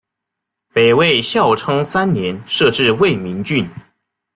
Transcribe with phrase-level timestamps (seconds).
[0.73, 3.69] 北魏孝昌三年设置魏明郡。